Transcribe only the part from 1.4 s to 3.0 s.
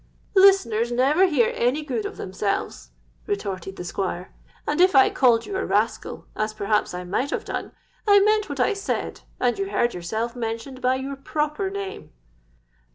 any good of themselves,'